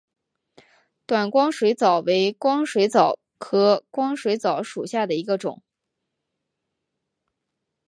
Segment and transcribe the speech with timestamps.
[1.05, 5.61] 短光水蚤为光水蚤科光水蚤属下的一个种。